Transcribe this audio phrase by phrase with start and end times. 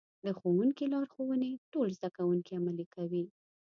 [0.25, 3.23] د ښوونکي لارښوونې ټول زده کوونکي عملي کوي.